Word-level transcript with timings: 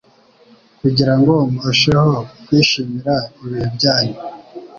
kugirango 0.79 1.33
murusheho 1.51 2.13
kwishimira 2.45 3.13
ibihe 3.43 3.65
byanyu 3.75 4.17